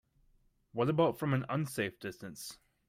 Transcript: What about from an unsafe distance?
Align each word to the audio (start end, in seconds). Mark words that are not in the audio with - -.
What 0.71 0.89
about 0.89 1.19
from 1.19 1.31
an 1.35 1.45
unsafe 1.47 1.99
distance? 1.99 2.57